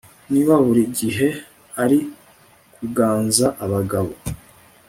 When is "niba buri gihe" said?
0.31-1.27